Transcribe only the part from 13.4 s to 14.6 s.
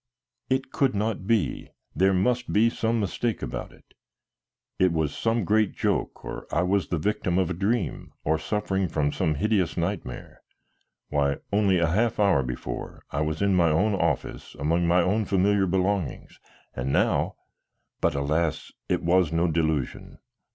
in my own office,